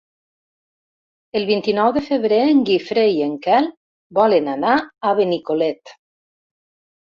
[1.39, 3.69] El vint-i-nou de febrer en Guifré i en Quel
[4.21, 5.97] volen anar a Benicolet.